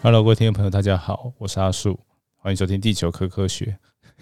[0.00, 1.98] Hello，各位听众朋友，大家好，我是阿树，
[2.36, 3.66] 欢迎收听《地球科科学》。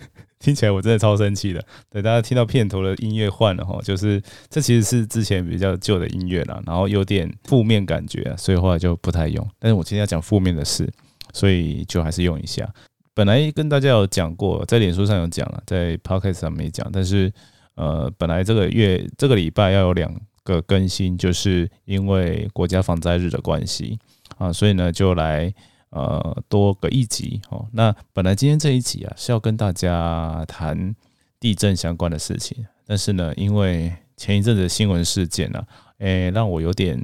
[0.40, 1.62] 听起来我真的超生气的。
[1.90, 9.46] 对大家听到片头的音乐换了哈，就是这其实是之前比较旧的音乐了，然后有点负面感觉，所以后来就不太用。
[9.58, 10.90] 但是我今天要讲负面的事，
[11.34, 12.66] 所以就还是用一下。
[13.12, 17.30] 本来跟大家有讲过，在脸书上有讲了，在 Podcast 上没讲，但是
[17.74, 20.10] 呃，本来这个月这个礼拜要有两
[20.46, 23.98] 个更新，就是因为国家防灾日的关系
[24.38, 25.52] 啊，所以呢就来。
[25.90, 27.64] 呃，多个一集哦。
[27.72, 30.94] 那本来今天这一集啊是要跟大家谈
[31.40, 35.64] 地震相关的事情，但是呢，因为前一阵子新闻事件呢，
[35.98, 37.00] 诶，让我有点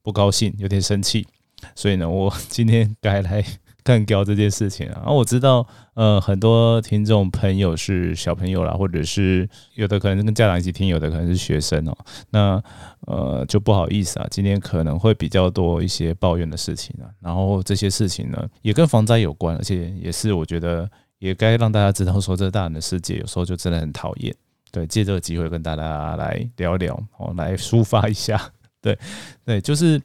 [0.00, 1.26] 不高兴，有点生气，
[1.74, 3.44] 所以呢，我今天改来。
[3.82, 4.96] 干掉这件事情啊！
[4.96, 11.96] 然后我知道，呃，很多听众朋友是小朋友啦，或者是有的可能跟家长一起听，有的可能是学生哦。
[12.30, 12.62] 那
[13.06, 17.08] 呃，就不好意思啊，今天可能会比较多一些抱怨的事情啊。
[17.20, 24.34] 然后这些事情呢，也跟防灾有关，而且也是我觉得也该让大家知道，说这大人的世界有时候就真的很讨厌。
[24.70, 28.40] 对，借这个机会跟大家来聊聊哦，来抒发一下。
[28.82, 28.98] 对，
[29.44, 30.00] 对，就是。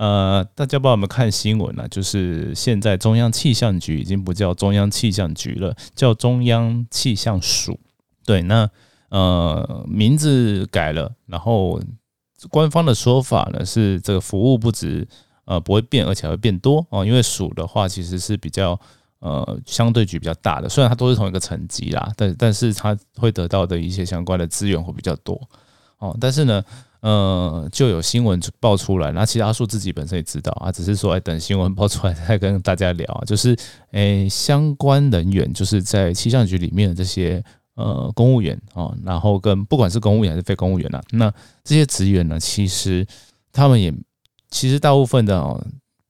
[0.00, 1.86] 呃，大家不知道有没有看新闻呢？
[1.90, 7.78] 就是现在中央气象局已经不叫中央气象局了，叫中央气象署。
[8.24, 8.66] 对，那
[9.10, 11.78] 呃名字改了，然后
[12.48, 15.06] 官方的说法呢是这个服务不止
[15.44, 17.04] 呃不会变，而且会变多哦。
[17.04, 18.80] 因为署的话其实是比较
[19.18, 25.38] 呃相对局比较大的，虽然它都是同一个层级啦，但但是它会得到的一些相关的资源会比较多
[25.98, 26.16] 哦。
[26.18, 26.64] 但是呢。
[27.00, 33.24] 呃，就有新闻爆出来，那其实阿树自己本身也知道啊，只是说哎，等新闻爆出来再跟大家聊啊。
[33.24, 33.56] 就是
[33.92, 37.42] 诶，相关人员就是在气象局里面的这些
[37.74, 41.32] 呃公务员啊，然后跟不管是公务员还是非公务员呐，那
[41.64, 43.06] 这些职员呢，其实
[43.52, 43.92] 他们也
[44.50, 45.66] 其实大部分的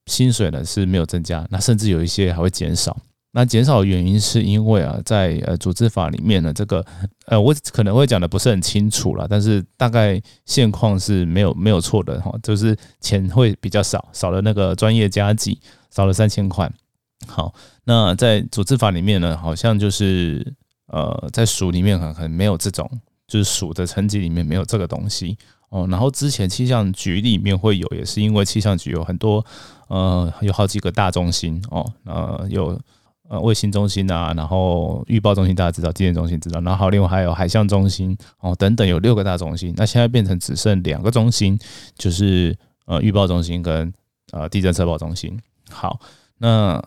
[0.07, 2.97] 薪水呢是没有增加，那甚至有一些还会减少。
[3.33, 6.85] 那减少的原因是因为啊，在呃组织法里面呢，这个
[7.27, 15.57] 呃我可能会讲的不是很清楚了，但是大概现况是没有没有错的哈，就是钱会比较少，少了那个专业加级，
[15.89, 16.69] 少了三千块。
[17.25, 17.53] 好，
[17.85, 20.45] 那在组织法里面呢，好像就是
[20.87, 22.89] 呃在署里面可能没有这种，
[23.29, 25.37] 就是署的层级里面没有这个东西
[25.69, 25.87] 哦。
[25.89, 29.45] 然后之前气象局里面会有，也是因为气象局有很多
[29.87, 32.77] 呃有好几个大中心哦，呃有。
[33.31, 39.73] 呃，卫星中心啊，然后预报中心大家知道，地震中心知道，然后另外还有海象中心哦等等，有六个大中心。
[39.77, 41.57] 那现在变成只剩两个中心，
[41.97, 42.53] 就是
[42.87, 43.93] 呃预报中心跟
[44.33, 45.39] 呃地震测报中心。
[45.69, 45.97] 好，
[46.39, 46.83] 那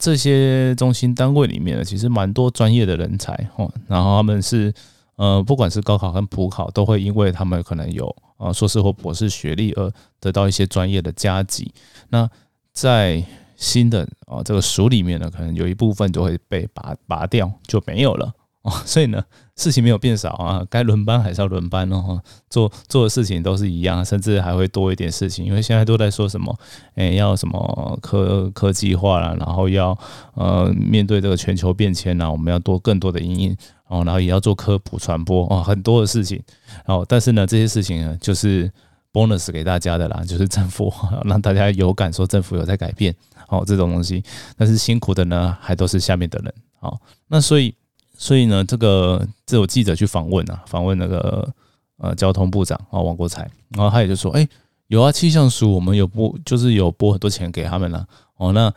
[0.00, 4.74] 这些中心单位里面呢，其实蛮多专业的人才哦，然后他们是
[5.14, 11.72] 呃不管是高考跟普考，都会因为他们可能有呃硕士或博士学历而得到一些专业的加级。
[12.08, 12.28] 那
[12.72, 13.22] 在
[13.58, 18.32] 新的啊，这个署里面呢，可能有一部分就会被拔拔掉，就没有了
[18.62, 18.70] 哦。
[18.86, 19.20] 所以呢，
[19.56, 22.22] 事情没有变少啊，该轮班还是要轮班哦。
[22.48, 26.56] 做做的事情都是一样，甚至还会多一点事情，因为现在都在说什么，
[26.94, 29.98] 哎，要什么科科技化了，然后要
[30.34, 33.56] 呃面对这个全球变迁啦，我们要多更多的阴影
[33.88, 36.40] 哦，然后也要做科普传播哦，很多的事情。
[36.86, 38.70] 然后，但是呢，这些事情呢，就是
[39.12, 40.92] bonus 给大家的啦，就是政府
[41.24, 43.12] 让大家有感，说政府有在改变。
[43.48, 44.22] 哦，这种东西，
[44.56, 46.54] 但是辛苦的呢，还都是下面的人。
[46.80, 47.74] 好，那所以，
[48.16, 51.52] 所以呢，这个这有记者去访问啊，访问那个
[51.96, 54.48] 呃交通部长啊王国才，然后他也就说，哎，
[54.86, 58.06] 有啊，气象署我们有拨，就是有拨很多钱给他们了。
[58.36, 58.72] 哦，那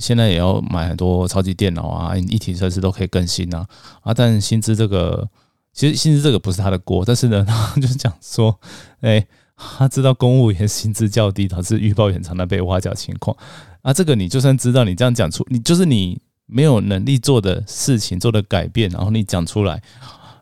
[0.00, 3.64] 现在也要买很多超级电脑啊，一体设施都可以更新啊。
[4.02, 5.28] 啊，但薪资这个，
[5.72, 8.58] 其实薪资这个不是他的锅，但是呢， 他就是讲说，
[9.02, 9.24] 哎，
[9.56, 13.36] 他知道公务员薪资较低，导致预报员常常被挖角情况。
[13.82, 19.80] 啊，这个你就算知道，你这样讲出，你就是你没有能力做的事情，做的改变，然后你讲出来，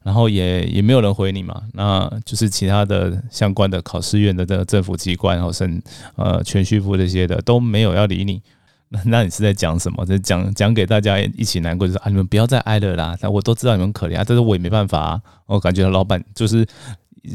[0.02, 5.82] 然后也也没有人回你嘛，那就是其他的相关的考试院的这个政府机关，然后省
[6.16, 8.40] 呃全序部这些的都没有要理你，
[8.88, 10.04] 那那你是在讲什么？
[10.06, 16.66] 在讲讲给大家一起难过，就是啊，你们不要再挨了啦，我都知道你们可怜啊，但是我也没办法啊，我感觉老板就是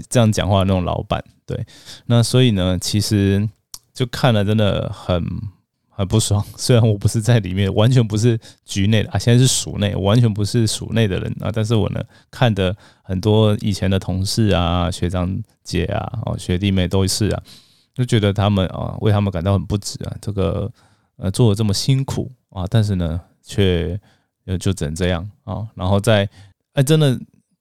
[0.09, 1.65] 这样讲话的那种老板，对，
[2.05, 3.47] 那所以呢，其实
[3.93, 5.23] 就看了真的很。
[5.99, 11.49] 很不爽， 虽然我不是在里面，完全不是局内的啊，现在是署内，完全不是署内的人啊。
[11.51, 11.99] 但是我呢，
[12.29, 17.41] 看的很多以前的同事啊、学长姐啊、哦学弟妹都是啊，
[17.95, 20.15] 就觉得他们啊，为他们感到很不值啊。
[20.21, 20.71] 这个
[21.15, 23.99] 呃，做的这么辛苦啊，但是呢，却
[24.45, 25.65] 呃就只能这样啊。
[25.73, 26.29] 然后在
[26.73, 27.19] 哎，真的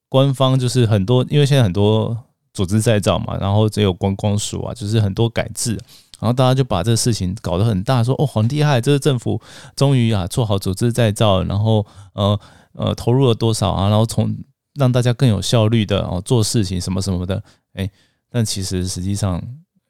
[0.08, 2.16] 官方就是很多，因为现在很多
[2.52, 5.72] 组织再造嘛，然后只有观光署啊，就是很多改制，
[6.20, 9.40] 然后大家就把这事情搞得很大，说哦，很厉害，这个政府
[9.74, 12.38] 终于啊做好组织再造，然后呃
[12.72, 14.34] 呃投入了多少啊，然后从
[14.74, 17.42] 让大家更有效率的哦做事情什么什么的，
[17.74, 17.90] 哎，
[18.30, 19.42] 但其实实际上，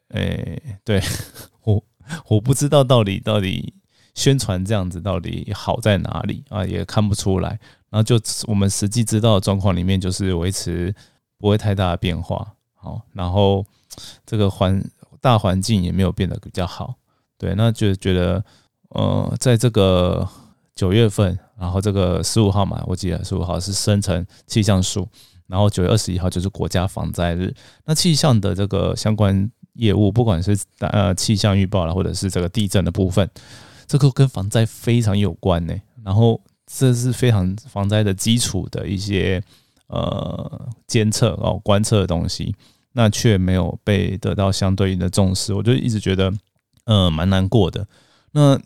[0.08, 1.00] 哎，对
[1.64, 1.82] 我
[2.28, 3.74] 我不知道到底到底
[4.14, 7.60] 宣传这样子到底好在哪里啊，也看不出来。
[7.88, 10.94] 然后就我们实际知道的状况里面，就是维持
[11.38, 13.64] 不会太大的变化，好，然后
[14.26, 14.82] 这个环
[15.20, 16.94] 大环境也没有变得比较好，
[17.38, 18.44] 对，那就觉得，
[18.88, 20.28] 呃，在这个
[20.74, 25.08] 九月份，然后这个十五号嘛，我记得十五号是生成气象数，
[25.46, 27.54] 然后九月二十一号就是国家防灾日，
[27.84, 33.30] 那气象的这个相关业务，不管是呃气象预报啦，或者是这个地震的部分，
[33.86, 35.74] 这个跟防灾非常有关呢，
[36.04, 36.40] 然后。
[36.66, 39.40] 这是非常防灾的基础的一些
[39.86, 42.54] 呃监测哦观测的东西，
[42.92, 46.32] 那却没有被得到相对应的重视，我就一直觉得
[46.84, 47.86] 呃蛮难过的。
[48.32, 48.60] 那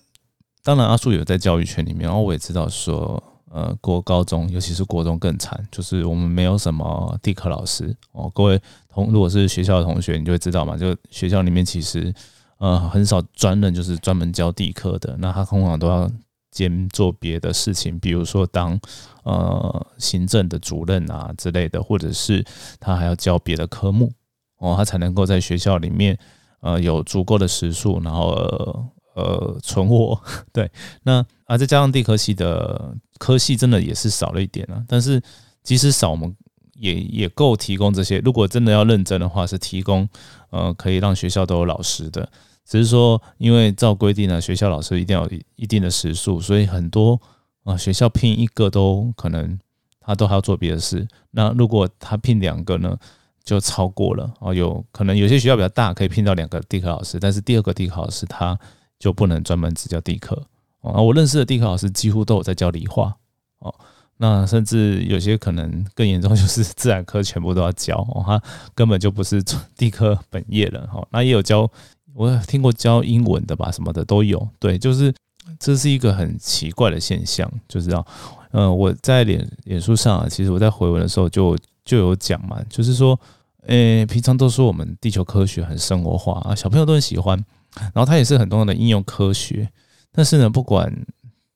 [0.63, 8.31] 当然阿树有在教育圈里面，然后我也知道说呃国高中尤其是国中更惨，就是我们没有什么地科老师哦。
[8.35, 8.59] 各位
[8.89, 12.13] 同如果是学校的同学，你就会知道嘛，就学校里面其实
[12.57, 16.11] 呃很少专任就是专门教地科的，那他通常都要。
[16.51, 18.79] 兼做别的事情，比如说当
[19.23, 22.45] 呃行政的主任啊之类的，或者是
[22.79, 24.13] 他还要教别的科目
[24.59, 26.19] 哦，他才能够在学校里面
[26.61, 30.21] 呃有足够的时数，然后呃呃存活。
[30.53, 30.71] 对，
[31.03, 35.23] 那啊再加上地科系的科系真的也是少了一点啊，但是
[35.63, 36.35] 即使少，我们
[36.75, 38.19] 也也够提供这些。
[38.19, 40.09] 如果真的要认真的话，是提供
[40.51, 42.29] 呃可以让学校都有老师的。
[42.71, 47.21] 只是说，因为照规定呢，学校老师一定要一定的时数，所以很多
[47.65, 49.59] 啊学校聘一个都可能
[49.99, 51.05] 他都还要做别的事。
[51.33, 52.97] 那如果他聘两个呢，
[53.43, 54.55] 就超过了啊。
[54.55, 58.57] 有可能有些学校比较大，可以聘到两个地科老师，但是第二个地科老师他
[59.01, 60.41] 就不能专门只教地科
[60.81, 60.93] 啊。
[61.03, 63.13] 我认识的地科老师几乎都有在教理化
[63.59, 63.75] 哦。
[64.19, 68.41] 那甚至有些可能更严重，就是自然科全部都要教哦，他
[68.77, 69.43] 根本就不是
[69.77, 71.05] 地科本业了哈。
[71.11, 71.69] 那也有教。
[72.15, 74.47] 我听过教英文的吧，什么的都有。
[74.59, 75.15] 对，就是
[75.59, 78.07] 这是一个很奇怪的现象，就知道，
[78.53, 83.19] 嗯，我在脸脸书上，其实我在回文的时候就就有讲嘛，就是说，
[83.67, 87.37] 诶，平常都说我们地球科学很生活化啊，小朋友都很喜欢，
[87.95, 89.69] 然后它也是很多的应用科学，
[90.13, 90.93] 但是呢，不管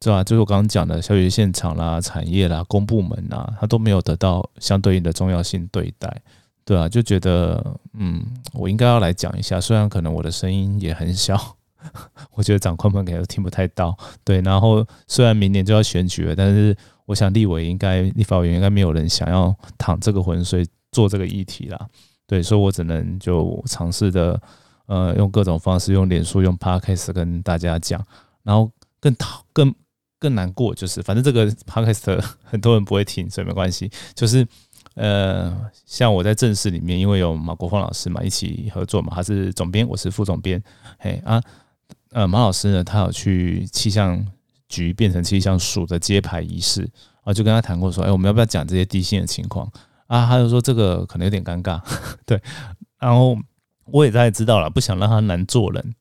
[0.00, 6.22] 对吧，就是我刚刚讲的小学现场啦、产业啦、公部门啊，它都没有得到相对应的重要性对待。
[6.64, 8.24] 对啊，就觉得嗯，
[8.54, 11.56] 我应该要来讲一下，虽然可能我的声音也很小，
[12.32, 13.94] 我觉得长官们可能听不太到。
[14.24, 16.74] 对，然后虽然明年就要选举了，但是
[17.04, 21.88] 我想立委应该、立法委员应该没有人想要淌这个浑水做这个议题啦。
[22.26, 24.40] 对，所以我只能就尝试的
[24.86, 28.02] 呃，用各种方式，用脸书、用 Podcast 跟大家讲。
[28.42, 28.70] 然后
[29.00, 29.74] 更讨、更
[30.18, 34.48] 更难过就是，反正这个 Podcast 很多人不会听，所以没关系，就是。
[34.94, 35.52] 呃，
[35.86, 40.62] 像我在正式里面，因为有马国峰老师嘛，一起合作嘛，他是总编，我是副总编。
[40.98, 41.42] 嘿啊，
[42.12, 44.24] 呃，马老师呢，他有去气象
[44.68, 46.88] 局变成气象署的揭牌仪式，
[47.24, 49.68] 啊，就跟他谈过说，哎，我们要不要讲这些地心的情况
[50.06, 50.26] 啊？
[50.26, 51.80] 他就说这个可能有点尴尬，
[52.24, 52.40] 对。
[53.00, 53.36] 然后
[53.86, 55.94] 我也大概知道了，不想让他难做人，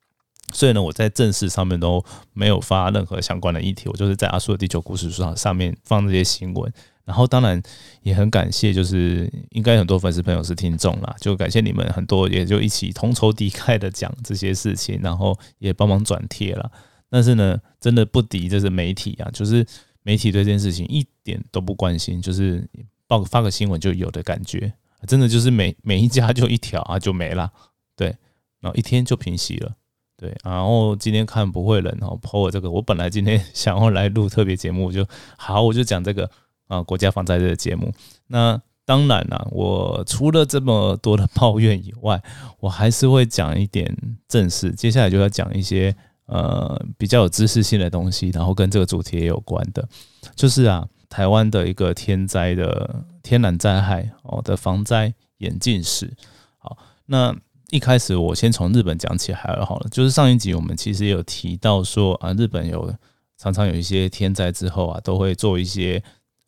[0.54, 6.72] 所以呢，我在正式上面都没有发任何相关的议题，我就是在阿叔的地球故事书上上面放这些新闻。
[7.06, 7.62] 然后当然
[8.02, 16.72] 也很感谢，就是应该很多粉丝朋友是听众啦，就感谢你们很多，也就一起同仇敌忾的讲这些事情，然后也帮忙转贴了。
[17.10, 19.66] 但是呢，真的不敌这是媒体啊，就是
[20.02, 22.66] 媒体对这件事情一点都不关心，就是
[23.06, 24.74] 报发个新闻就有的感觉，
[25.06, 27.52] 真的就是每每一家就一条啊就没了，
[27.98, 28.16] 对，
[28.62, 29.76] 然后一天就平息了，
[30.16, 30.34] 对。
[30.42, 35.06] 然后今天看不会人哦，po 我这个，我本来今天想要来录特别节目，就
[35.38, 36.32] 好，我就讲这个。
[36.68, 37.94] 啊，国家防灾日的节目，
[38.28, 42.22] 那当然了，我除了这么多的 抱怨以外，
[42.60, 43.96] 我还是会讲一点
[44.28, 44.72] 正事。
[44.72, 49.88] 接下来就要讲一些呃比较有知识性的东西，然后跟这个主题也有关的，
[50.36, 56.14] 就是啊，台湾的一个天灾的天然灾害哦的防灾演进史。
[56.58, 57.34] 好，那
[57.70, 62.94] 一开始我先从日本讲起来好了，就是上一集我们其实也有提到说啊，日本有
[63.38, 66.04] 常常有一些天灾之后啊，都会做一些。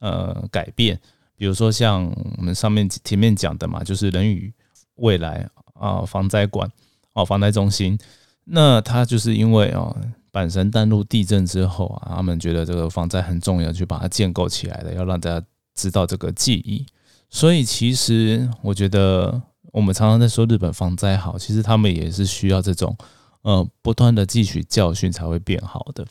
[0.05, 0.99] 呃，改变，
[1.35, 2.05] 比如说像
[2.37, 4.53] 我们上面前面讲的嘛，就是人与
[4.97, 6.71] 未来啊，防灾馆
[7.13, 7.97] 哦，防灾中心，
[8.43, 9.97] 那他就是因为哦，
[10.31, 15.43] 阪神淡路地震之后啊，他们觉得这个防灾很重要，去把它建构起来的，要让大家
[15.73, 16.85] 知道这个记忆。
[17.31, 22.95] 所以其实我觉得我们常常在说日本防灾好，其实他们也是需要这种
[23.41, 26.05] 呃不断的汲取教训才会变好的。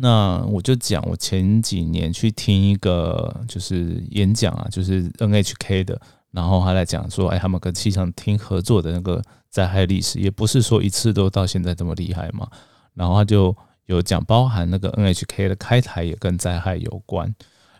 [0.00, 6.00] 那我就讲，我前几年去听一个就是演讲啊，就是 NHK 的，
[6.30, 12.48] 然后他来讲说，哎，他们跟气象厅合作的那个灾害历史，也不是说一次都到现在这么厉害嘛。
[12.94, 13.54] 然后他就
[13.86, 17.34] 有讲，包含那个 NHK 的开台也跟灾害有关，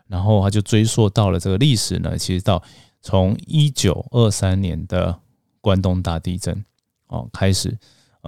[0.08, 2.60] 然后他就追溯到了这个历史呢，其实到
[3.00, 5.20] 从一九二三年的
[5.60, 6.64] 关东大地震
[7.06, 7.78] 哦开始。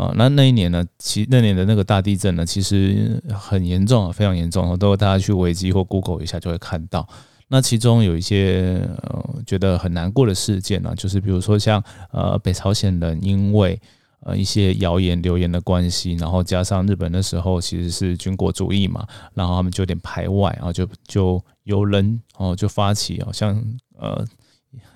[0.01, 0.83] 啊，那那一年呢？
[0.99, 4.79] 其那年的那个大地震呢，其实很严重啊，非常严重。
[4.79, 7.07] 都大家去维基或 Google 一下就会看到。
[7.49, 13.79] 那其中有一些呃觉得很难过的事件呢，就是比如说像呃北朝鲜人因为
[14.21, 23.63] 呃一些谣言流言的关系，然后加上日本那时候其实是军国主义嘛，然后他们就有点排外，然后就就有人哦就发起好像
[23.99, 24.25] 呃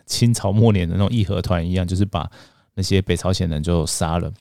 [0.06, 2.30] 清朝末年的那种义和团一样，就是把
[2.75, 4.32] 那些北朝鲜人就杀了。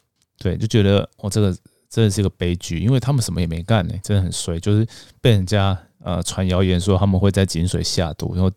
[0.44, 1.56] 对，就觉得我这个
[1.90, 4.86] 真的是一个悲剧，因为他们什么也没干呢，真的很衰，就是
[5.22, 8.52] 被人家呃传谣言说他们会在井水下毒，然后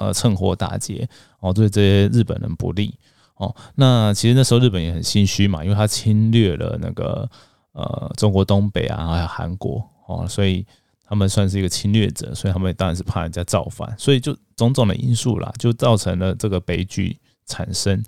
[0.00, 2.92] 呃趁火打劫，哦对这些日本人不利
[3.36, 3.54] 哦。
[3.76, 7.30] 那其实那时候日本也很心虚嘛，因为他侵略了那个
[7.70, 10.66] 呃中国东北啊，还有韩国哦，所以
[11.04, 17.16] 他们算是一个侵略者，所以他们当然是怕人家造反，所以就种种的因素啦，就造成了这个悲剧
[17.46, 18.02] 产生。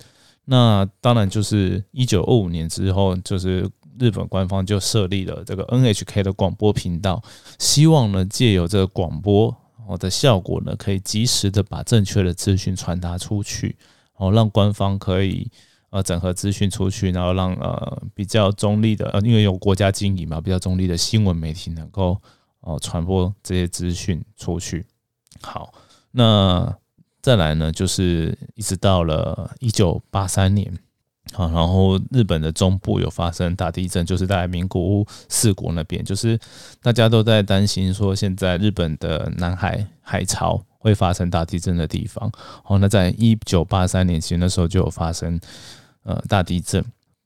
[0.45, 3.69] 那当然就是一九二五年之后，就是
[3.99, 7.21] 日本官方就设立了这个 NHK 的广播频道，
[7.59, 9.55] 希望呢借由这个广播
[9.87, 13.77] 哦的效果呢，可以及时的把正确的资讯传达出去，
[14.15, 15.49] 哦让官方可以
[15.91, 22.19] 呃整合资讯出去，然后让呃比较中立的呃因为有国家经营嘛，比较中立的新闻媒体能够
[22.61, 24.85] 哦传播这些资讯出去。
[25.41, 25.71] 好，
[26.11, 26.75] 那。
[27.21, 30.67] 再来呢，就是一直到了一九八三年，
[31.33, 36.39] 啊，然后日本的中部有发生大地震，就是在名古屋四国那边，就是
[36.81, 42.31] 大家都在担心说，现在日本的南海海潮会发生大地震的地方。
[42.63, 45.39] 好，那在一九八三年前那时候就有发生
[46.01, 46.83] 呃大地震，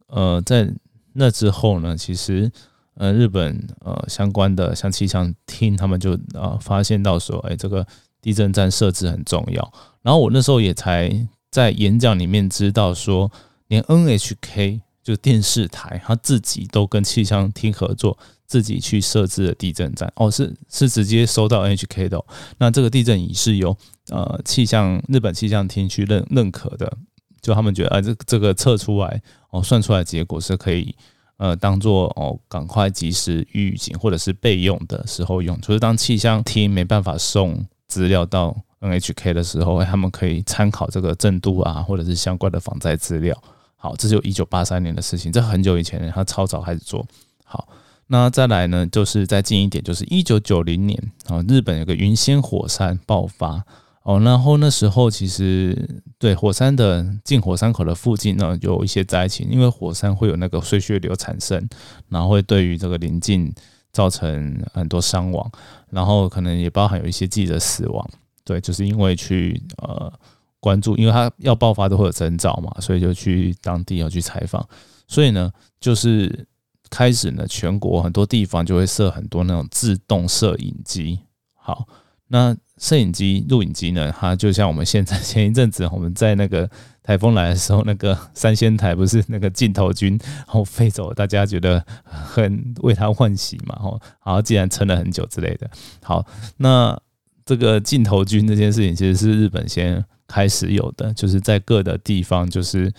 [0.07, 0.69] 呃，在
[1.13, 2.51] 那之后呢，其实
[2.95, 7.87] 呃日本呃相关的像气象厅他们就啊发现到说，哎，这个。
[8.25, 11.15] 地震站设置很重要，然后我那时候也才
[11.51, 13.31] 在演讲里面知道说，
[13.67, 18.17] 连 NHK 就电视台，他自己都跟气象厅合作，
[18.47, 20.11] 自己去设置了地震站。
[20.15, 22.19] 哦，是是直接收到 NHK 的。
[22.57, 23.77] 那这个地震仪是由
[24.09, 26.91] 呃气象日本气象厅去认认可的，
[27.39, 30.95] 就他们觉得啊，这这个测出来哦，算出来结果是可以
[31.37, 37.63] 呃当做哦赶快及时预警或者是备用的时候用，就是当气象厅没办法送。
[37.95, 43.33] 资料到 NHK 的时候，他们可以参考这个震度啊，或者是相关的防灾资料。
[43.77, 47.07] 好，这就一九八三年的事情，这很久以前，他超早开始做。
[47.45, 47.69] 好，
[48.07, 53.63] 那再来呢，就是再近一点，就是一九九零年啊，日本有个云仙火山爆发
[54.03, 61.65] 哦，然后那时候其实对火山的进火山口的附近呢，有一些灾情，因为火山会有那个碎屑流产生，
[62.09, 63.53] 然后会对于这个临近。
[63.95, 65.49] 造成很多伤亡，
[65.89, 68.05] 然后可能也包含有一些记者死亡，
[68.43, 70.11] 对，就是因为去呃
[70.59, 74.67] 关注，因为他要爆发都会有征兆嘛，所以就去当地要去采访，
[75.07, 75.49] 所以呢，
[75.79, 76.45] 就是
[76.89, 81.21] 开始呢，全国很多地方就会设很多那种自动摄影机，
[81.55, 81.87] 好，
[82.27, 82.53] 那。
[82.77, 84.13] 摄影机、录影机呢？
[84.19, 86.69] 它就像我们现在前一阵子我们在那个
[87.05, 93.75] 台风来的时候，那个 三仙台不是那个镜头君然后飞走，大家觉得很为他欢喜嘛？
[93.75, 95.69] 吼，好，既然撑了很久之类的。
[96.01, 96.25] 好，
[96.57, 96.99] 那
[97.45, 102.91] 这个镜头君这件事情其实是日本先开始有的，就是在各的地方，就是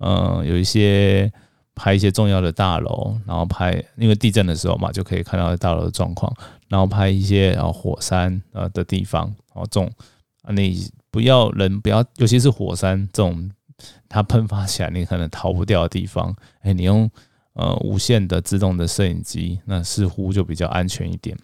[0.00, 1.32] 嗯，有一些
[1.74, 6.30] 拍一些重要的大楼，然后拍因为地震的时候嘛，就可以看到大楼的状况。
[6.68, 9.88] 然后拍一些然后火山呃的地方哦，这种
[10.42, 10.74] 啊那
[11.14, 13.48] 不要人不要，尤其是火山这种
[14.08, 17.08] 它喷发起来你可能逃不掉的地方，哎，你用
[17.52, 21.38] 呃无线的自动的摄影机，那似乎就比较安全一点。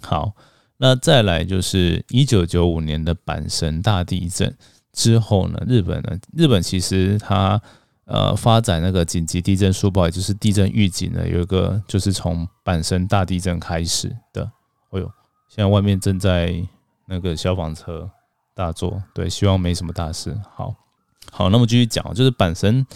[0.00, 0.32] 好，
[0.78, 4.56] 那再来就是一九九五年的阪神大地震
[4.94, 7.60] 之后呢，日本呢，日本其实它。
[8.06, 14.42] 呃，发展那个紧急地震速报，也就是地震预警呢，有一个就是从阪神大地震开始的。
[14.90, 15.08] 哎呦，
[15.48, 16.60] 现在外面正在
[17.06, 18.10] 那个消防车
[18.60, 20.38] 大作，对，希望没什么大事。
[20.54, 20.74] 好，
[21.32, 22.86] 好，那么继续讲，就是阪神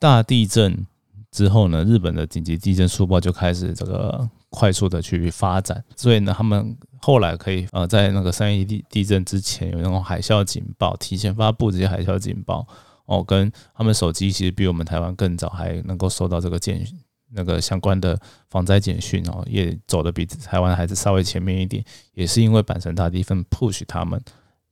[0.00, 0.84] 大地震
[1.30, 12.66] 之后呢，日本的紧急地震速报就开始这个快速的去发展，所以呢，他们后来可以呃，在那个三一地地震之前有那种海啸警报，提前发布这些海啸警报。
[13.06, 16.84] 哦，跟他们手机其实比我们台湾更早还能够收到这个简
[17.30, 18.18] 那个相关的
[18.48, 24.18] 防灾简讯哦，也走的比台湾还是稍微前面一点，也是因为阪神大地震 push 他们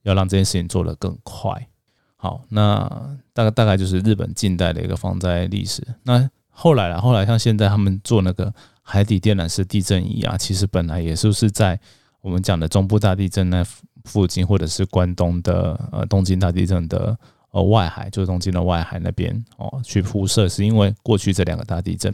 [0.03, 1.67] 要让这件事情做得更快。
[2.15, 2.87] 好，那
[3.33, 5.85] 大概大概就是日本近代的一个防灾历史。
[6.03, 11.77] 那后来啦，后来像现在他们做那个海底电缆式地震仪啊，其实本来也是是在
[12.21, 13.61] 我们讲的中部大地震那
[14.05, 17.17] 附近，或者是关东的呃东京大地震的
[17.51, 22.13] 呃外海，就是东京的外海那边哦去铺设，是因为过去这两个大地震。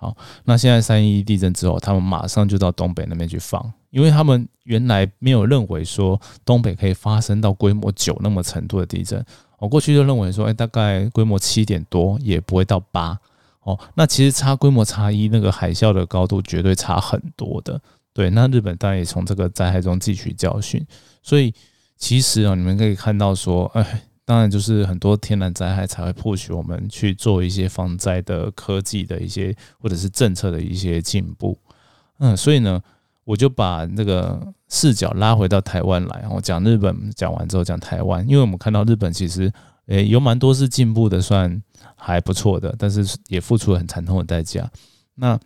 [0.00, 9.22] 好，那现在三一地震之后，他们马上就到东北那边去放，因为他们原来没有认为说东北可以发生到规模九那么程度的地震。
[9.58, 13.18] 我过去就认为说，哎，大概规模七点多也不会到八
[13.60, 13.78] 哦。
[13.94, 17.78] 那其实差规模差一，那个海啸的高度绝对差很多的。
[18.14, 20.82] 对，那日本当然也从这个灾害中汲取教训。
[21.22, 21.52] 所以
[21.98, 31.58] 其实啊，你们可以看到说，哎，当然就是很多天然灾害才会迫使我们去做一些防灾的科技的一些或者是政策的一些进步。
[32.18, 32.80] 嗯，所以呢。
[33.22, 39.52] 我就把那个视角拉回到台湾来，我讲日本讲完之后讲台湾，因为我们看到日本其实
[39.86, 41.62] 诶有蛮多是进步的，算
[41.94, 44.68] 还不错的，但是也付出了很惨痛的代价。
[45.14, 45.38] 那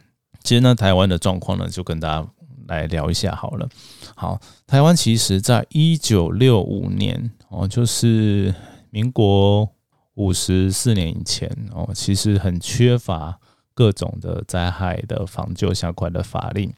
[0.43, 2.27] 其实呢，台湾的状况呢，就跟大家
[2.67, 3.69] 来聊一下好了。
[4.15, 8.55] 好，台湾其实在一九六五年哦，就是
[8.91, 9.69] 民国
[10.15, 13.39] 五十四年以前哦，其实很缺乏
[13.75, 16.73] 各种的灾害的防救相关的法令。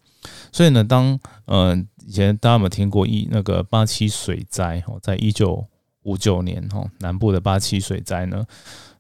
[0.50, 5.64] 所以呢，当嗯以前大家有没有听过一那个八七水灾哦，在一九
[6.02, 8.44] 五九年哦，南部的八七水灾呢，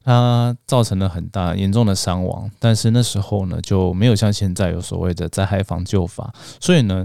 [0.06, 7.04] 它造成了很大严重的伤亡，但是那时候呢就没有像现在有所谓的灾害防救法，所以呢，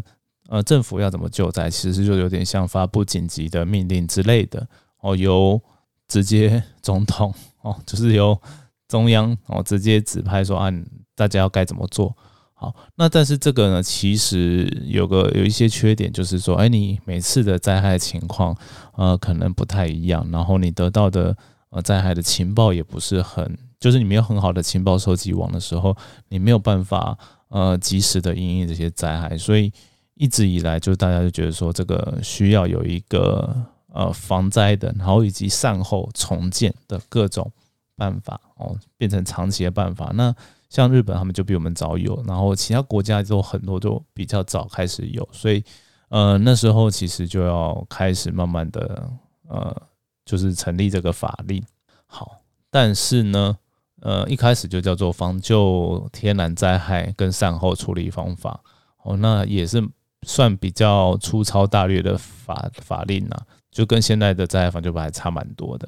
[0.49, 4.67] 呃，政府要怎么救灾，其实就有点像发布紧急的命令之类的
[4.99, 5.59] 哦，由
[6.07, 7.33] 直接总统
[7.63, 8.39] 哦，就是由
[8.87, 10.71] 中央哦直接指派说啊，
[11.15, 12.15] 大家要该怎么做。
[12.53, 18.55] 好，那但是这个呢，其实有个有一些缺点，就是说，哎，你每次的灾害情况，
[18.95, 21.35] 呃，可能不太一样，然后你得到的
[21.71, 25.97] 呃灾害的情报也不是很，就是你没有很好的情报收集网的时候，
[26.29, 27.17] 你没有办法
[27.49, 29.73] 呃及时的应应这些灾害，所以
[30.13, 33.53] 一直以来就大家就觉得说，这个需要有一个
[33.91, 37.51] 呃防灾的，然后以及善后重建的各种
[37.97, 40.33] 办法哦，变成长期的办法，那。
[40.71, 45.61] 像日本，他们就比我们早有，然后其他国家都很多都比较早开始有，所以
[46.07, 49.11] 呃那时候其实就要开始慢慢的
[49.49, 49.81] 呃
[50.25, 51.63] 就是成立这个法令。
[52.05, 53.57] 好，但是呢
[54.01, 58.59] 呃一开始就叫做防救天然灾害跟善后处理方法，
[59.03, 59.81] 哦那也是
[60.23, 65.87] 算比较粗糙大略的法法令啊，就跟现在的灾害防救法还差蛮多的。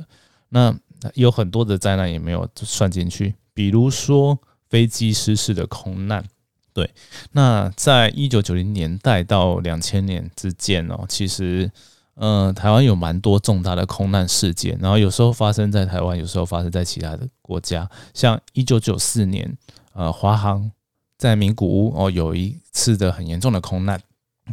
[0.49, 0.75] 那
[1.13, 4.39] 有很多的灾难也没有算进去，比如说。
[4.69, 6.25] 飞机失事的空难，
[6.73, 6.89] 对，
[7.33, 11.71] 那在一九九零年代到两千年之间哦，其实，
[12.15, 17.89] 呃，台湾有蛮多重大的空难事件，然后有时候发生在台湾，有时候发生在其他的国家。
[18.13, 19.57] 像一九九四年，
[19.93, 20.71] 呃，华航
[21.17, 23.99] 在名古屋哦有一次的很严重的空难，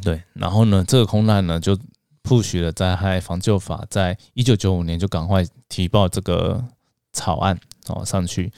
[0.03, 1.79] 对，然后呢，这个空难呢就
[2.23, 6.64] 铺许了灾害防救法，在一九九五年就赶快提报这个
[7.12, 8.53] 草案哦上去，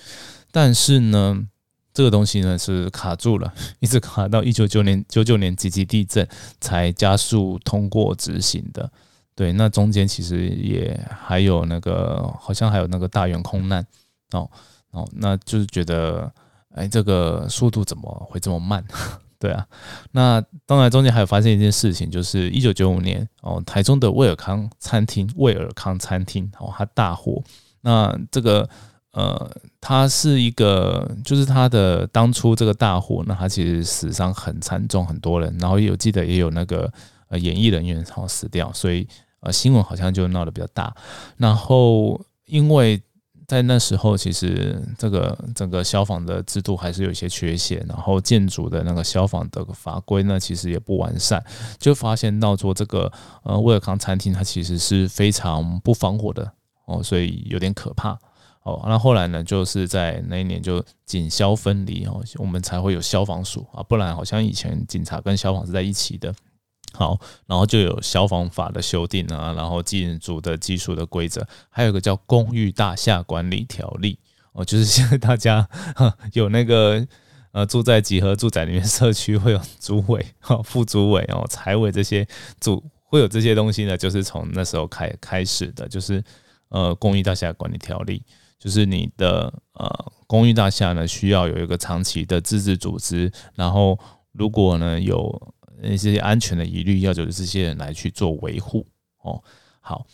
[0.50, 1.48] 但是呢。
[1.94, 6.26] 这个东西呢是卡住了， 一直卡到一九九年九九年几级地震
[6.60, 8.90] 才加速通过执行的。
[9.34, 13.86] 对，那中间其实也还有那个，好像还有那个大圆空难
[14.32, 14.48] 哦
[14.90, 16.30] 哦，那就是觉得，
[16.74, 18.84] 哎，这个速度怎么会这么慢？
[19.38, 19.66] 对啊，
[20.12, 27.42] 那当然中间还有发生一件事情，就是一九九五年哦，台中的威尔康餐厅，威尔康餐厅哦，它大火，
[27.82, 28.68] 那这个。
[29.12, 36.90] 呃，他是一个，就是他的当初这个大火，那他其实死伤很惨重，很多人，然后有记得也有那个
[37.28, 39.06] 呃演艺人员然后死掉，所以
[39.40, 40.94] 呃新闻好像就闹得比较大。
[41.36, 43.02] 然后因为
[43.46, 51.44] 在那时候，其实这个整个消防的制度还是有一些缺陷，然后建筑的那个消防的法规呢，其实也不完善，
[51.78, 56.50] 就发现到说这个呃威尔康餐厅它其实是非常不防火的
[56.86, 58.18] 哦，所以有点可怕。
[58.64, 59.42] 哦，那后来呢？
[59.42, 66.32] 就是在那一年就警消分离哦，我们才会有消防署啊，不然好像以前警察跟消防是在一起的。
[66.92, 74.16] 好，然后就有消防法的修订啊，然后建筑的技术的规则，还有一个叫公寓大厦管理条例
[74.52, 75.68] 哦，就是现在大家
[76.34, 77.04] 有那个
[77.50, 80.24] 呃住在几何住宅里面，社区会有主委、
[80.62, 82.24] 副主委哦、财委这些
[82.60, 86.22] 组会有这些东西呢，就是从那时候开开始的，就是。
[86.74, 88.22] 呃公寓大厦管理条例，
[88.62, 93.98] 就是你的呃公寓大厦呢需要有一个长期的自治组织，然后
[94.30, 98.86] 如果呢有一些安全的疑虑，要求这些人来去做维护
[99.22, 99.42] 哦。
[99.80, 100.06] 好。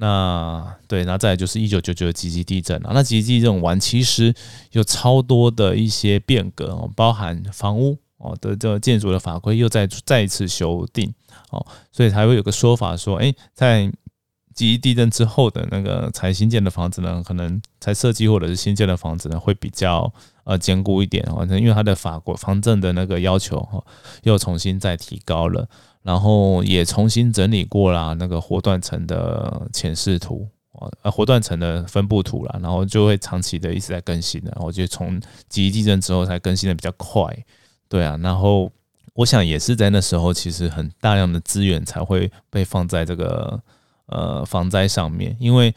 [0.00, 4.32] 那对，那再来就是一九九九的吉吉地震啊，那吉吉地震完其实
[4.70, 11.12] 有超多的一些变革哦，包含房屋哦的这建筑的法规又再再一次修订
[11.50, 13.92] 哦，所以才会有个说法说，哎，在
[14.58, 23.82] 级地震之后的那个才新建的房子呢，可能才设计或者是新建的房子呢，会比较呃坚固一点哦，因为它的法国防震的那个要求哈，
[24.24, 25.68] 又重新再提高了。
[26.02, 34.56] 然后也重新整理过了那个活断层的浅视图啊，呃，活断层的分布图了，然后就会长期的一直在更新的。
[34.60, 37.24] 我觉得从级地震之后才更新的比较快，
[37.88, 38.18] 对啊。
[38.22, 38.70] 然后
[39.14, 43.60] 我想也是在那时候，其实很大量的资源才会被放在这个
[44.08, 45.74] 呃防灾上面，因为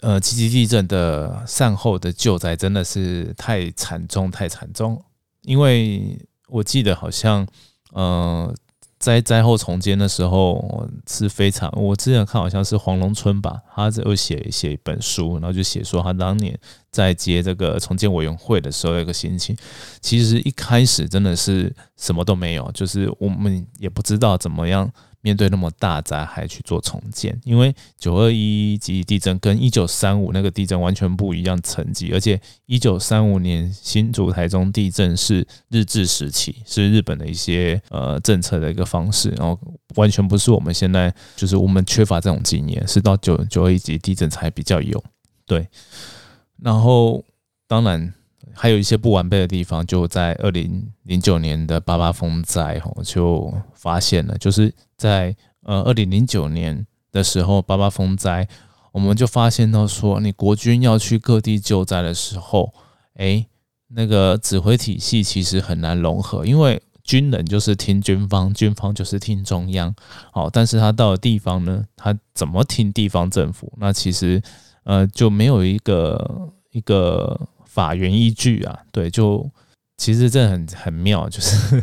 [0.00, 5.02] 呃七级地震的善后的救灾真的是太惨重太惨重，
[5.42, 7.46] 因为我记得好像
[7.92, 8.54] 呃。
[9.00, 16.54] 在灾后重建的时候是非常，我之前看好像是黄龙村吧，他有写写一本书，然后就写说他当年
[16.92, 19.56] 在接这个重建委员会的时候，一个心情，
[20.02, 24.92] 其实一开始真的是什么都没有，就是我们也不知道怎么样。
[25.22, 39.58] 面对那么大灾害去做重建，因为九二一级地震跟一九三五那个地震完全不一样层级，而且一九三五年新竹台中地震是日治时期，是日本的一些呃政策的一个方式，然后
[39.96, 45.02] 完全不是我们现在就是我们缺乏这种经验，是到九九二一级地震才比较有
[45.46, 45.68] 对，
[46.62, 47.24] 然后
[47.66, 48.12] 当然。
[48.52, 58.46] 还有一些不完备的地方，就在二零零九年的八八风灾吼就发现了，就是在呃二零零九年的时候，八八风灾，
[58.92, 62.74] 我们就发现到说，你国军要去各地救灾的时候，
[63.14, 63.46] 哎，
[63.88, 69.94] 那个指挥体系其实很难融合，因为军人就是听军方，军方就是听中央，
[70.30, 73.72] 好，但是他到了地方呢，他怎么听地方政府？
[73.78, 74.42] 那其实
[74.84, 77.48] 呃就没有一个一个。
[77.70, 79.48] 法源依据啊，对，就
[79.96, 81.80] 其实这很很妙，就是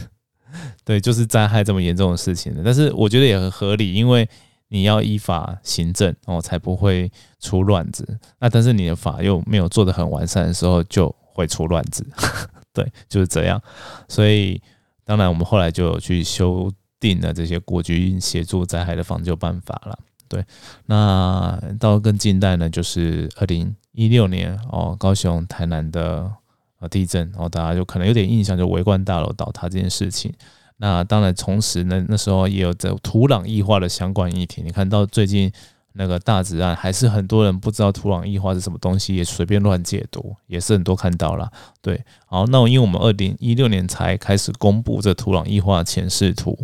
[0.85, 4.27] 对，就是灾害这么严重的事情但是我觉得也很合理，因为
[4.69, 8.19] 你要依法行政哦，才不会出乱子。
[8.39, 12.05] 那但是你的法又没有做的很完善的时候，就会出乱子。
[12.73, 13.61] 对，就是这样。
[14.07, 14.61] 所以
[15.03, 19.97] 当然我们后来就有去修订了这些国军协助灾害的防救办法了。
[20.27, 20.43] 对，
[20.85, 23.75] 那到更近代呢，就是二零。
[23.93, 26.31] 一六年哦，高雄、台南的
[26.79, 30.33] 啊地震然后，大家就可能有点印象，就围观大楼倒塌这件事情。
[30.77, 34.61] 那当然，同时呢，那时候也有这土壤异化的相关议题。
[34.61, 35.51] 你看到最近
[35.93, 41.51] 那个大子案，还是很多人不知道土壤异化是什么东西，也随便乱解读，也是很多看到了。
[41.81, 46.55] 对，好，那因为我们二零一六年才开始公布这土壤异化前视图。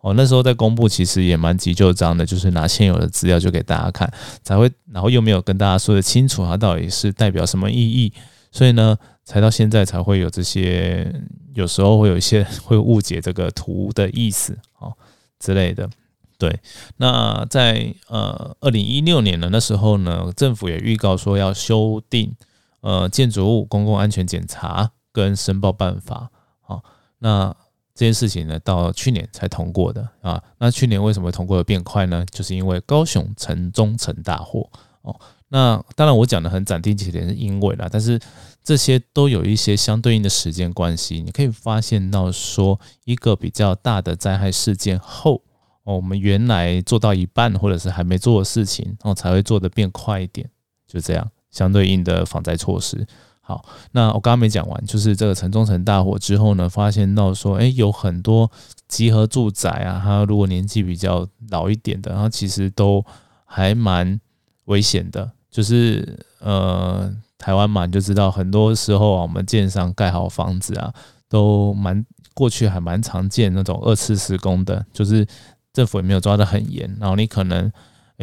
[0.00, 4.10] 哦，那时候在公布，其实也蛮急就章的，就是拿现有的资料就给大家看，
[4.42, 8.10] 才会，然后又没有跟大家说的清楚它到底是代表什么意义，
[8.50, 8.96] 所以呢，
[9.30, 11.14] 才到现在才会有这些，
[11.54, 14.92] 有时候会有一些 会误解这个图的意思哦
[15.38, 15.88] 之类的。
[16.36, 16.58] 对，
[16.96, 22.34] 那在呃二零一六年呢，那时候呢，政府也预告说要修订
[22.80, 26.82] 呃建筑物公共安全检查跟申报办法，好，
[27.20, 27.54] 那。
[27.92, 30.42] 这件事情呢，到去年才通过的啊。
[30.56, 32.24] 那去年为什么通过的变快呢？
[32.30, 34.66] 就是因为高雄城中城大火
[35.02, 35.14] 哦。
[35.52, 38.18] 那当然我讲的很斩钉截铁是因为啦，但是
[38.62, 41.20] 这些都有一些相对应的时间关系。
[41.20, 45.42] 你可以发现到说，一个比较大的灾害事件后
[45.82, 50.48] 哦，我们原来做到一半或者是还没做的事情哦，才会做的变快一点，
[50.86, 53.04] 就这样相对应的防灾措施。
[53.40, 58.48] 好，那我刚刚没讲完，就是这个城中城大火之后呢，发现到说，哎，有很多
[58.86, 63.04] 集合住宅啊，它如果年纪比较老一点的，然后其实都
[63.44, 64.20] 还蛮
[64.66, 65.32] 危险的。
[65.50, 70.92] 就是呃，台湾嘛，你就知道，很多时候啊，我们建商盖好房子啊，
[71.28, 75.26] 都蛮过去还蛮常见那种二次施工的，就是
[75.72, 77.70] 政府也没有抓得很严，然后你可能。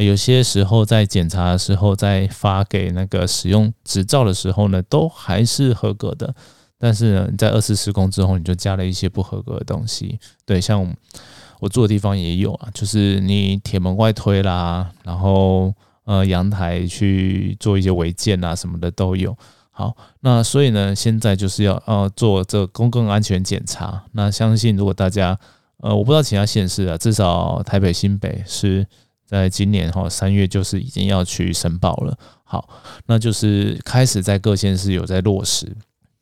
[0.04, 6.32] 有些时候在检查的时候，在发给那个使用执照的时候呢，都还是合格的。
[6.78, 10.16] 但是呢，在二次施工之后，你就加了一些不合格的东西。
[10.46, 10.94] 对，像
[11.58, 15.74] 我住的地方也有啊，就是你铁门外推啦，然后
[16.08, 19.36] 呃阳台去做一些违建啊什么的都有。
[19.70, 24.02] 好，那所以呢，现在就是要呃做这公共安全检查。
[24.12, 25.38] 那相信如果大家
[25.76, 28.86] 呃我不知道其他县市啊，至少台北新北是。
[29.28, 32.16] 在今年哈三月就是已经要去申报了。
[32.44, 32.66] 好，
[33.04, 35.70] 那就是开始在各县市有在落实，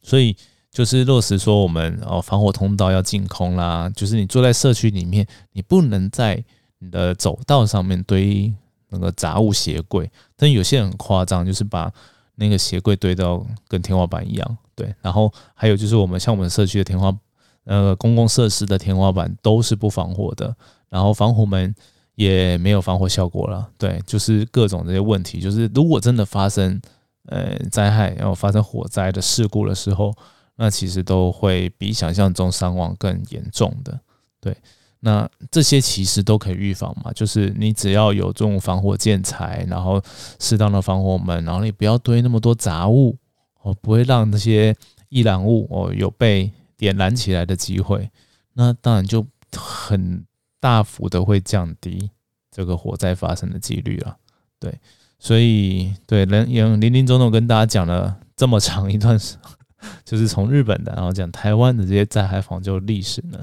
[0.02, 0.34] 所以
[0.72, 6.44] 就是落实说我们哦防火通道要净空啦，就是你坐在社区里面，你不能在
[6.80, 8.52] 你的走道上面堆
[8.88, 11.92] 那个杂物鞋柜，但有些人很夸张，就是把
[12.36, 14.58] 那个鞋柜堆到跟天花板一样。
[14.74, 17.12] 对，然后还有就是我们像我们社区的天花，
[17.64, 20.54] 呃，公共设施的天花板都是不防火的，
[20.88, 21.74] 然后防火门
[22.14, 23.68] 也没有防火效果了。
[23.78, 26.80] 对，就是各种这些问题，就是如果真的发生
[27.26, 30.14] 呃灾害，然后发生火灾的事故的时候，
[30.56, 33.98] 那其实都会比想象中伤亡更严重的。
[34.40, 34.56] 对。
[35.00, 40.02] 那这些其实都可以预防嘛，就是你只要有这种防火建材，然后
[40.40, 43.16] 适当的防火门，然后你不要堆那么多杂物
[43.62, 44.74] 哦，不会让那些
[45.08, 48.10] 易燃物哦有被点燃起来的机会，
[48.54, 50.24] 那当然就很
[50.58, 52.10] 大幅的会降低
[52.50, 54.16] 这个火灾发生的几率了。
[54.58, 54.76] 对，
[55.18, 59.16] 所以对人也林林总总跟大家讲了这么长一段，
[60.04, 63.38] 就是从日本的，然后讲台湾的这些灾害防救历史呢。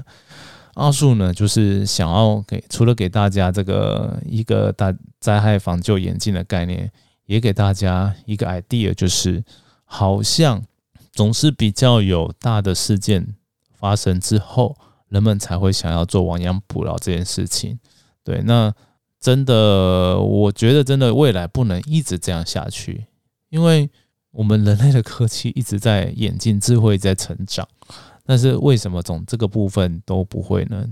[0.74, 6.90] 奥数呢，就是想要给除了给大家这个一个大灾害防救眼镜的概念，
[7.26, 9.44] 也给大家一个 idea，就是
[9.84, 10.62] 好像
[11.12, 13.34] 总是比较有大的事件
[13.78, 14.76] 发生之后，
[15.08, 17.78] 人们才会想要做亡羊补牢这件事情。
[18.24, 18.74] 对，那
[19.20, 23.06] 真的，我觉得真的未来不能一直这样下去，
[23.48, 23.88] 因为
[24.32, 27.68] 我们人类的科技一直在演进，智慧在成长。
[28.24, 30.86] 但是为什么总这个部分都不会呢？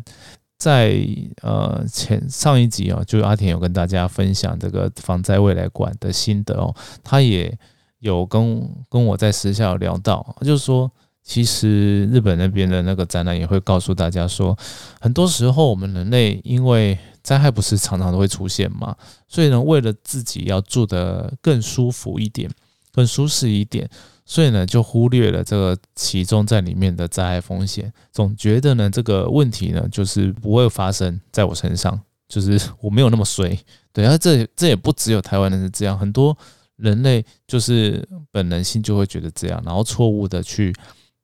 [0.58, 1.04] 在
[1.42, 7.52] 呃前上一集啊，就阿田有跟大家分享这个防灾未来馆的心得哦，他也
[7.98, 10.88] 有跟跟我在私下有聊到，就是说
[11.24, 14.56] 其实日本那边的那个展览也会告诉大家说，
[15.00, 18.94] 很多时候我们人类因为灾害不是常常都会出现嘛，
[19.26, 22.48] 所以呢，为了自己要住得更舒服一点、
[22.92, 23.88] 更舒适一点。
[24.24, 33.58] 所以呢，就忽略了这个其中在里面的灾害风险，总觉得呢这个问题呢就是不会发生在我身上，就是 我没有那么衰。
[33.92, 36.34] 对啊，这这也不只有台湾人是这样，很多
[36.76, 40.72] 人类就是本能性就会觉得这样，然后错误的去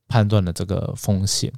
[0.08, 1.50] 判断了这个风险。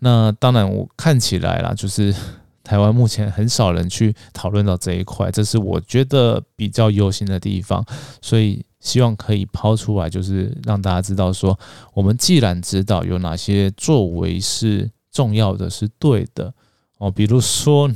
[0.00, 2.14] 那当然，我看起来啦，就是
[2.62, 7.82] 台湾目前很少人去讨论到这一块，这是我觉得比较忧心的地方。
[8.20, 8.62] 所以。
[8.82, 11.56] 希望可以抛出来，就是让大家知道说，
[11.94, 16.52] 我们既然知道有哪些作为是重要的，是对的
[16.98, 17.94] 哦，比如说你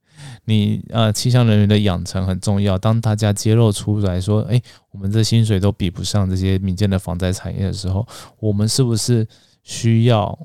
[0.46, 2.78] 你呃气象人员的养成很重要。
[2.78, 8.06] 当大家揭露出来说，哎，我们这薪水都比不上这些民间的防灾产业的时候，
[8.40, 9.26] 我们是不是
[9.62, 10.36] 需要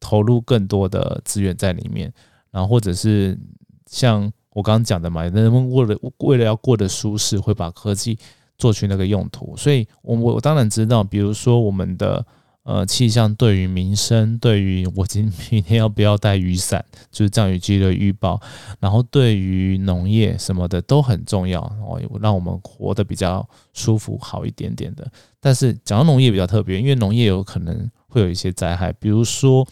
[0.00, 2.10] 投入更多的资源在里面？
[2.50, 3.38] 然后或者是
[3.86, 8.18] 像我刚刚讲的嘛，人们为了为了要过得舒适，会把科技。
[8.56, 12.24] 做去那个用途，所以我我我当然知道，比如说我们的
[12.62, 18.40] 呃气象对于民生，对于我今明天要不要带雨伞，就是降雨机的预报，
[18.78, 25.10] 然后对于农业什么的都很重要哦，让我们活得比较舒服好一点点的。
[25.40, 29.66] 但是讲到农业比较特别，因为农业有可能会有一些灾害，比如说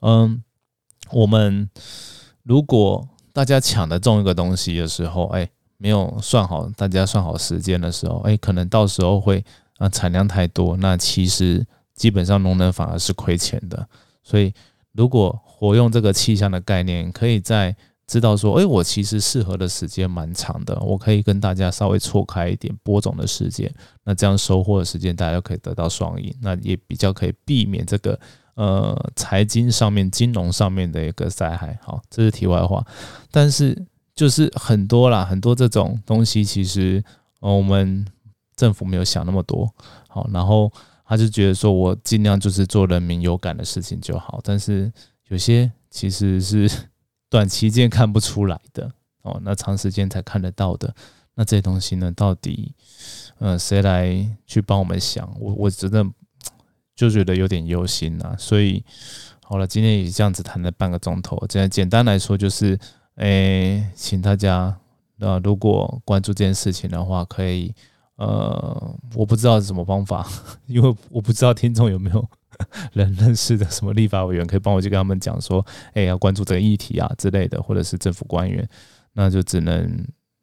[0.00, 0.42] 嗯，
[1.10, 1.68] 我们
[2.42, 5.48] 如果大家抢的种一个东西的时候，哎。
[5.82, 9.44] 没有算好，大家算好时间的时候，哎，可能到时候会
[9.78, 11.66] 啊产量太多，那其实
[11.96, 13.84] 基本上农人反而是亏钱的。
[14.22, 14.54] 所以
[14.92, 17.74] 如果活用这个气象的概念，可以在
[18.06, 23.68] 知道说，哎，我其实适合的时间蛮长的，我可以跟大家稍微错开一点播种的时间，
[24.04, 28.16] 那这样收获的时间大家就可以得到双赢，那也比较可以避免这个
[28.54, 31.76] 呃财经上面、金融上面的一个灾害。
[31.82, 32.86] 好，这是题外话，
[33.32, 33.76] 但是。
[34.14, 37.02] 就是很多啦，很多这种东西，其实，
[37.40, 38.06] 我们
[38.54, 39.72] 政府没有想那么多，
[40.06, 40.70] 好，然后
[41.06, 44.92] 他就觉得说我尽量就是做人民有感的事情就好，但是
[45.28, 46.70] 有些其实是
[47.30, 50.94] 短期间看不出来的哦，那长时间才看得到的，
[51.34, 52.74] 那这些东西呢，到底
[53.38, 54.14] 呃谁来
[54.46, 55.26] 去帮我们想？
[55.40, 56.04] 我我真的
[56.94, 58.84] 就觉得有点忧心呐，所以
[59.42, 62.78] 好了，今天也这样子谈了半个钟头，这样简单来说就是。
[63.16, 64.74] 诶，请大家，
[65.16, 67.74] 那如果关注这件事情的话，可以，
[68.16, 70.26] 呃，我不知道是什么方法，
[70.66, 72.26] 因为我不知道听众有没有
[72.92, 78.66] 人认识的什么立法委员，可以帮我去跟他们讲说，哎，要关注这个议题啊之类的，或者是政府官员，
[79.12, 79.84] 那就只能，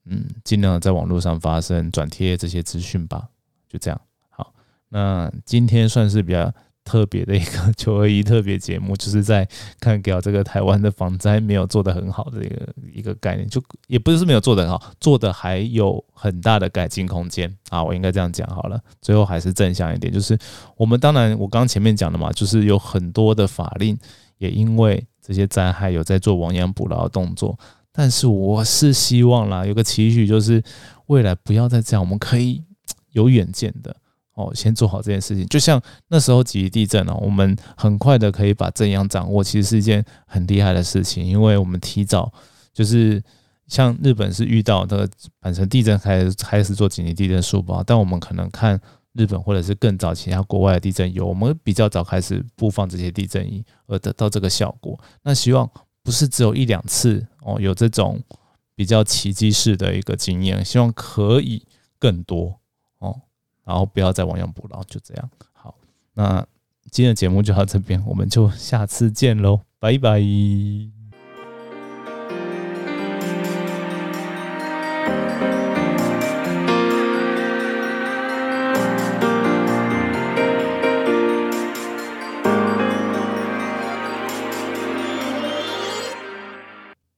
[0.05, 3.29] 嗯，尽量在网络上发声，转贴这些资讯吧，
[3.67, 3.99] 就这样。
[4.29, 4.53] 好，
[4.89, 6.53] 那今天算是比较。
[6.89, 9.47] 特别的一个九二一特别节目，就是在
[9.79, 18.81] 看给这个台湾的防灾没有做得很好的一个一个概念，就也不是没有做得很好，做的还有很大的改进空间啊，我应该这样讲好了。
[19.03, 20.35] 最后还是正向一点，就是
[20.77, 23.95] 我们当然我刚刚前面讲的嘛，就是有很多的法令
[24.39, 27.55] 也因为这些灾害有在做亡羊补牢的动作，
[27.91, 30.63] 但是我是希望啦，有个期许就是
[31.05, 32.63] 未来不要再这样，我们可以
[33.11, 33.95] 有远见的。
[34.39, 42.31] 哦，先做好这件事情，就像那时候几级地震哦，我们很快的可以把震央掌握，其实是一件很厉害的事情，因为我们提早
[42.73, 43.21] 就是
[43.67, 45.07] 像日本是遇到的
[45.41, 48.79] 阪神地震开始开始做紧急地震速报，但我们可能看
[49.13, 54.97] 日本或者是更早其他国外的地震有，我们比较早开始播放这些地震仪而得到这个效果。
[55.23, 55.69] 那希望
[56.03, 58.21] 不是只有一两次哦，有这种
[58.75, 61.65] 比较奇迹式的一个经验，希望可以
[61.99, 62.58] 更多。
[63.69, 65.29] 然后不要再亡羊补牢，就这样。
[65.53, 65.75] 好，
[66.15, 66.43] 那
[66.89, 70.98] 今天的节目就到这边，我们就下次见喽，拜拜。